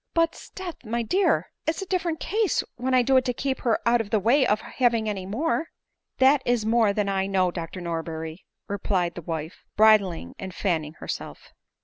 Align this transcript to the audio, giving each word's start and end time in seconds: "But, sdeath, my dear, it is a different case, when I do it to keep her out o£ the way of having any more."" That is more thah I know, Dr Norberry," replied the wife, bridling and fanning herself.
"But, 0.15 0.31
sdeath, 0.31 0.83
my 0.83 1.03
dear, 1.03 1.51
it 1.67 1.75
is 1.75 1.83
a 1.83 1.85
different 1.85 2.19
case, 2.19 2.63
when 2.75 2.95
I 2.95 3.03
do 3.03 3.17
it 3.17 3.25
to 3.25 3.35
keep 3.35 3.59
her 3.59 3.77
out 3.85 4.01
o£ 4.01 4.09
the 4.09 4.19
way 4.19 4.47
of 4.47 4.59
having 4.61 5.07
any 5.07 5.27
more."" 5.27 5.67
That 6.17 6.41
is 6.43 6.65
more 6.65 6.91
thah 6.91 7.03
I 7.07 7.27
know, 7.27 7.51
Dr 7.51 7.81
Norberry," 7.81 8.39
replied 8.67 9.13
the 9.13 9.21
wife, 9.21 9.63
bridling 9.77 10.33
and 10.39 10.55
fanning 10.55 10.93
herself. 10.93 11.53